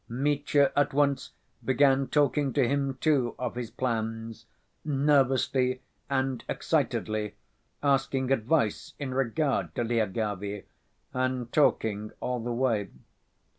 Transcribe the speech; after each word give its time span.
Mitya 0.09 0.71
at 0.75 0.95
once 0.95 1.29
began 1.63 2.07
talking 2.07 2.53
to 2.53 2.67
him, 2.67 2.95
too, 2.99 3.35
of 3.37 3.53
his 3.53 3.69
plans, 3.69 4.47
nervously 4.83 5.83
and 6.09 6.43
excitedly 6.49 7.35
asking 7.83 8.31
advice 8.31 8.95
in 8.97 9.13
regard 9.13 9.75
to 9.75 9.83
Lyagavy, 9.83 10.63
and 11.13 11.51
talking 11.53 12.11
all 12.19 12.39
the 12.39 12.51
way. 12.51 12.89